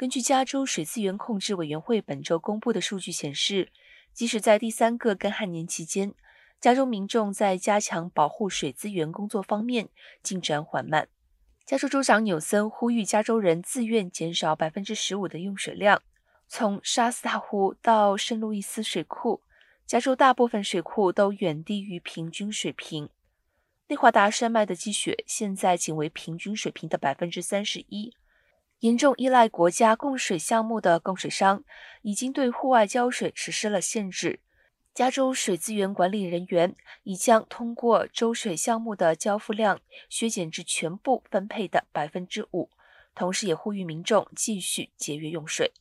[0.00, 3.70] 根据加州水资源控制委员会本周公布的数据显示，
[4.14, 6.14] 即使在第三个干旱年期间，
[6.58, 9.90] 加州民众在加强保护水资源工作方面
[10.22, 11.08] 进展缓慢。
[11.66, 16.00] 加州州长纽森呼吁加州人自愿减少百分之十五的用水量。
[16.48, 19.42] 从沙斯塔湖到圣路易斯水库，
[19.84, 23.10] 加州大部分水库都远低于平均水平。
[23.88, 28.14] 内华达山脉的积雪现在仅为平均水平的百分之三十一。
[28.80, 31.64] 严重依赖国家供水项目的供水商
[32.00, 34.40] 已经对户外浇水实施了限制。
[34.94, 42.70] 加州水资源管理人员已将通过周水项目的交付量削减至全部分配的百分之五，
[43.14, 45.72] 同时也呼吁民众继续节约用水。